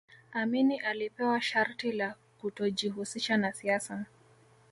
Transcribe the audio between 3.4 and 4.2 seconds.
siasa